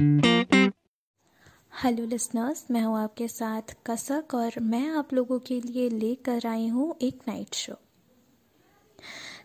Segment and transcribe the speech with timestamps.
[0.00, 6.68] Hello listeners मैं हूँ आपके साथ कसक और मैं आप लोगों के लिए लेकर आई
[6.68, 7.74] हूँ एक नाइट शो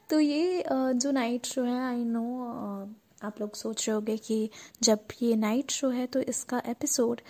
[0.10, 2.42] तो ये जो नाइट शो है आई नो
[3.24, 4.50] आप लोग सोच रहे होंगे कि
[4.82, 7.22] जब ये नाइट शो है तो इसका एपिसोड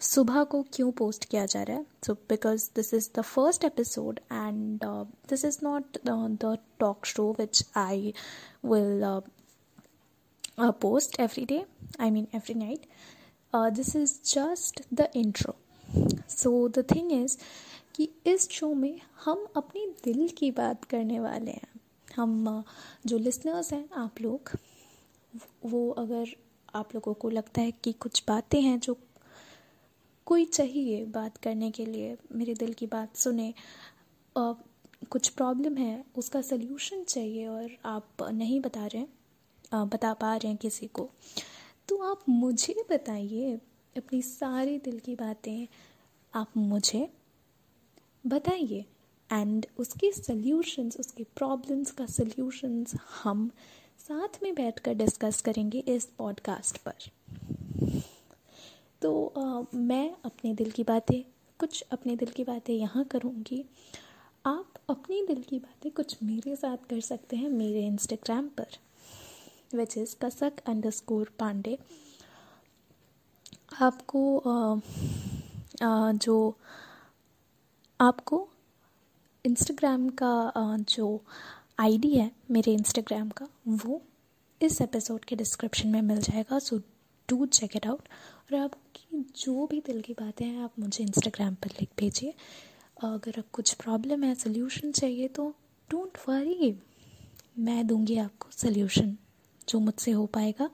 [0.00, 1.86] सुबह को क्यों पोस्ट किया जा रहा है?
[2.06, 4.80] So because this is the first episode and
[5.30, 8.14] this is not the talk show which I
[8.64, 9.20] will
[10.58, 11.64] post every day
[12.00, 12.86] I mean every night
[13.54, 15.56] this is just the intro
[16.28, 17.38] so the thing is
[17.94, 21.80] कि इस show में हम अपने दिल की बात करने वाले हैं।
[22.16, 22.66] हम uh,
[23.06, 24.50] जो लिसनर्स हैं आप लोग
[25.64, 26.36] वो अगर
[26.74, 28.96] आप लोगों को लगता है कि कुछ बातें हैं जो
[30.26, 33.54] कोई चाहिए बात करने के लिए मेरे दिल की बात सुने
[34.38, 34.52] आ,
[35.10, 39.08] कुछ प्रॉब्लम है उसका सल्यूशन चाहिए और आप नहीं बता रहे हैं
[39.74, 41.10] बता पा रहे हैं किसी को।
[41.88, 43.54] तो आप मुझे बताइए
[43.96, 45.68] अपनी सारी दिल की बातें
[46.34, 47.12] आप मुझे
[48.26, 48.84] बताइए।
[49.32, 53.50] एंड उसके सल्यूशंस उसके प्रॉब्लम्स का सल्यूशंस हम
[53.98, 56.94] साथ में बैठकर डिस्कस करेंगे इस पॉडकास्ट पर।
[59.02, 61.22] तो आ, मैं अपने दिल की बातें
[61.58, 63.64] कुछ अपने दिल की बातें यहाँ करूँगी।
[64.46, 68.66] आप अपनी दिल की बातें कुछ मेरे साथ कर सकते हैं मेरे इंस्टाग्राम पर।
[69.74, 70.52] Which is Kasak
[70.90, 71.78] underscore Pande
[73.80, 74.74] आपको आ,
[75.86, 76.58] आ, जो
[78.00, 78.48] आपको
[79.46, 81.24] इंस्टाग्राम का जो
[81.78, 84.02] आईडी है मेरे इंस्टाग्राम का वो
[84.62, 86.78] इस एपिसोड के डिस्क्रिप्शन में मिल जाएगा so
[87.28, 88.08] do check it out
[88.52, 92.34] और आपकी जो भी दिल की बातें हैं आप मुझे इंस्टाग्राम पर लिख भेजिए।
[93.02, 95.54] अगर आप कुछ प्रॉब्लम है सोल्यूशन चाहिए तो
[95.90, 96.82] डोंट वरी
[97.58, 99.16] मैं दूँगी आपको सोल्यूशन
[99.68, 100.70] जो मुझसे हो पाएगा।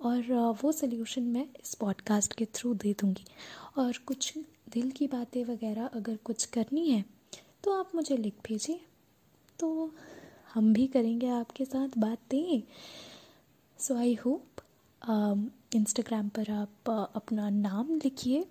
[0.00, 3.24] और वो सल्यूशन मैं इस पॉडकास्ट के थ्रू दे दूँगी।
[3.78, 4.32] और कुछ
[4.72, 7.04] दिल की बातें वगैरह अगर कुछ करनी है
[7.64, 8.80] तो आप मुझे लिख भेजिए।
[9.58, 9.90] तो
[10.54, 12.62] हम भी करेंगे आपके साथ बातें।
[13.78, 14.62] सो आई होप
[15.74, 18.46] इंस्टाग्राम पर आप अपना नाम लिखिए।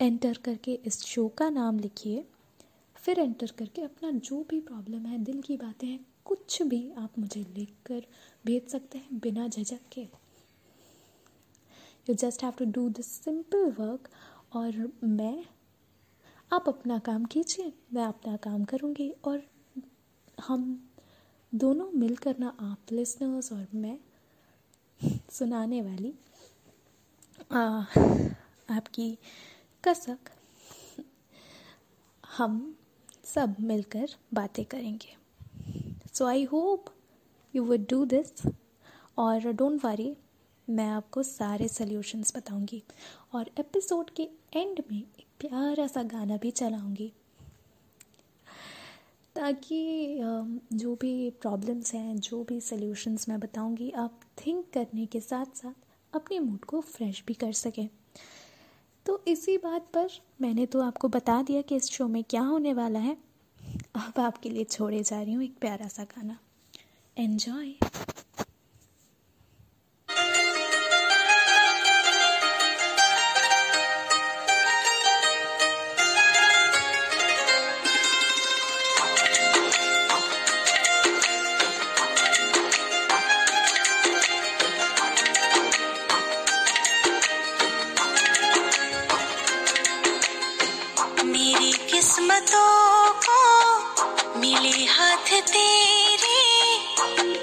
[0.00, 2.24] एंटर करके इस शो का नाम लिखिए।
[2.96, 7.18] फिर एंटर करके अपना जो भी प्रॉब्लम है, दिल की बातें हैं कुछ भी आप
[7.18, 8.06] मुझे लिख कर
[8.46, 10.02] भेज सकते हैं बिना झझक के।
[12.08, 14.08] You just have to do this simple work
[14.52, 15.44] और मैं
[16.52, 19.42] आप अपना काम कीजिए मैं अपना काम करूँगी और
[20.40, 20.90] हम
[21.54, 23.98] दोनों मिलकर ना आप लिसनर्स और मैं
[25.30, 26.14] सुनाने वाली
[27.52, 27.80] आ,
[28.70, 29.18] आपकी
[29.84, 30.18] कसक।
[32.36, 32.76] हम
[33.24, 35.19] सब मिलकर बातें करेंगे।
[36.20, 36.84] So I hope
[37.54, 38.42] you would do this
[39.18, 40.16] और डोंट वरी
[40.68, 42.82] मैं आपको सारे सल्यूशंस बताऊँगी।
[43.34, 44.22] और एपिसोड के
[44.56, 47.12] एंड में एक प्यारा सा गाना भी चलाऊँगी।
[49.36, 50.18] ताकि
[50.72, 56.14] जो भी प्रॉब्लम्स हैं, जो भी सल्यूशंस मैं बताऊँगी, आप थिंक करने के साथ साथ
[56.14, 57.88] अपने मूड को फ्रेश भी कर सकें।
[59.06, 60.08] तो इसी बात पर
[60.40, 63.29] मैंने तो आपको बता दिया कि इस शो में क्या होने वाला है।
[63.94, 66.38] अब आपके लिए छोड़े जा रही हूँ एक प्यारा सा गाना।
[67.16, 67.72] एन्जॉय
[94.72, 96.40] हाथ तेरे,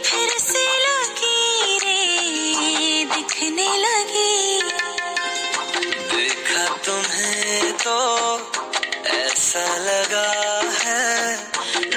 [0.04, 4.62] फिर से लगी रे, दिखने लगी।
[6.12, 7.98] देखा तुम्हें तो
[9.08, 10.30] ऐसा लगा
[10.84, 11.38] है,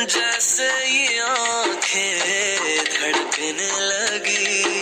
[0.07, 4.80] जैसे ये आँखें धड़कने लगी।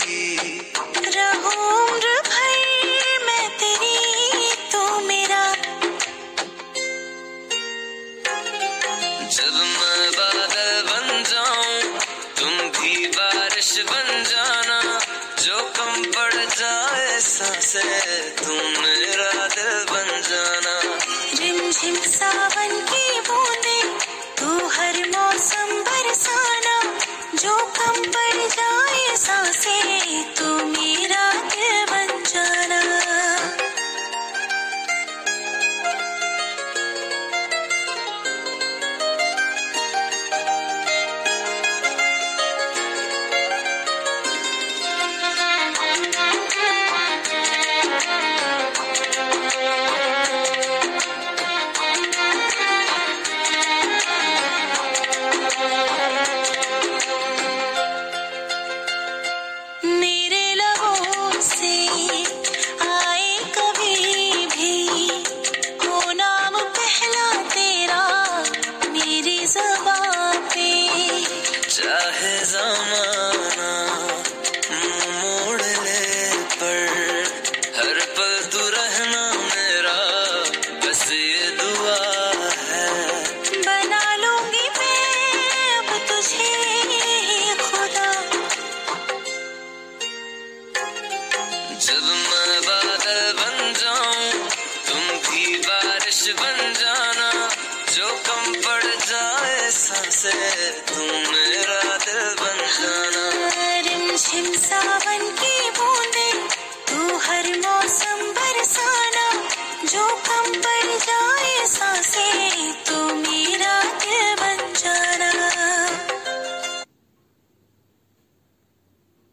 [17.38, 17.82] सांसे
[18.30, 20.74] तुम मेरा दिल बन जाना।
[21.40, 23.82] रिमझिम सावन की बूंदे,
[24.40, 26.76] तू हर मौसम बरसाना।
[27.34, 29.78] जो कम पड़ जाए सांसे,
[30.38, 30.47] तू
[97.98, 100.30] जो कम पड़ जाए सबसे
[100.90, 103.24] तुम मेरा दिल बन जाना।